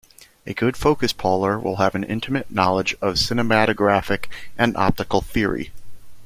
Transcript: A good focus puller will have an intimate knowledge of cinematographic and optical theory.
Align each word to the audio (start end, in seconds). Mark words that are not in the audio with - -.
A 0.47 0.55
good 0.55 0.77
focus 0.77 1.13
puller 1.13 1.59
will 1.59 1.75
have 1.75 1.93
an 1.93 2.03
intimate 2.03 2.49
knowledge 2.49 2.95
of 3.01 3.17
cinematographic 3.19 4.25
and 4.57 4.75
optical 4.75 5.21
theory. 5.21 5.69